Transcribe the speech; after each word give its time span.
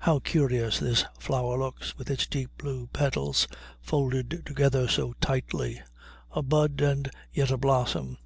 How 0.00 0.18
curious 0.18 0.78
this 0.78 1.06
flower 1.18 1.56
looks 1.56 1.96
with 1.96 2.10
its 2.10 2.26
deep 2.26 2.50
blue 2.58 2.86
petals 2.88 3.48
folded 3.80 4.42
together 4.44 4.86
so 4.88 5.14
tightly, 5.22 5.80
a 6.32 6.42
bud 6.42 6.82
and 6.82 7.10
yet 7.32 7.50
a 7.50 7.56
blossom! 7.56 8.18